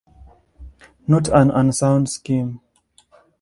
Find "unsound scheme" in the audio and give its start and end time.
1.51-2.59